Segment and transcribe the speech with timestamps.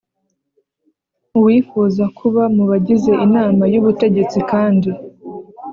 [1.39, 4.89] uwifuza kuba mu bagize inama y ubutegetsi kandi